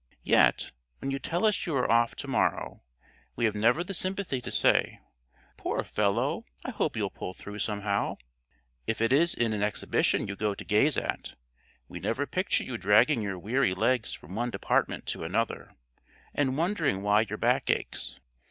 Yet, 0.23 0.71
when 0.97 1.11
you 1.11 1.19
tell 1.19 1.45
us 1.45 1.67
you 1.67 1.75
are 1.75 1.87
off 1.91 2.15
to 2.15 2.27
morrow, 2.27 2.81
we 3.35 3.45
have 3.45 3.53
never 3.53 3.83
the 3.83 3.93
sympathy 3.93 4.41
to 4.41 4.49
say, 4.49 4.99
"Poor 5.57 5.83
fellow, 5.83 6.43
I 6.65 6.71
hope 6.71 6.97
you'll 6.97 7.11
pull 7.11 7.35
through 7.35 7.59
somehow." 7.59 8.17
If 8.87 8.99
it 8.99 9.13
is 9.13 9.35
an 9.35 9.53
exhibition 9.61 10.27
you 10.27 10.35
go 10.35 10.55
to 10.55 10.65
gaze 10.65 10.97
at, 10.97 11.35
we 11.87 11.99
never 11.99 12.25
picture 12.25 12.63
you 12.63 12.79
dragging 12.79 13.21
your 13.21 13.37
weary 13.37 13.75
legs 13.75 14.11
from 14.11 14.33
one 14.33 14.49
department 14.49 15.05
to 15.05 15.23
another, 15.23 15.71
and 16.33 16.57
wondering 16.57 17.03
why 17.03 17.21
your 17.21 17.37
back 17.37 17.69
aches. 17.69 18.19